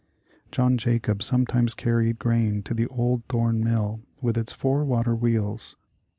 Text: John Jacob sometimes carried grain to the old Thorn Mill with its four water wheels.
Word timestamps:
John 0.51 0.79
Jacob 0.79 1.21
sometimes 1.21 1.75
carried 1.75 2.17
grain 2.17 2.63
to 2.63 2.73
the 2.73 2.87
old 2.87 3.21
Thorn 3.29 3.63
Mill 3.63 4.01
with 4.19 4.35
its 4.35 4.51
four 4.51 4.83
water 4.83 5.15
wheels. 5.15 5.75